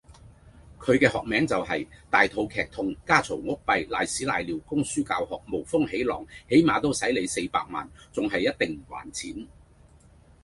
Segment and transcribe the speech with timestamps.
[0.79, 9.47] 佢嘅學名就是：大肚劇痛家吵屋閉拉屎拉尿供書教學無風無浪起碼都洗你四百萬，仲喺一定唔還錢